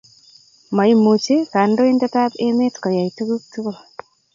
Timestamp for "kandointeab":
1.51-2.31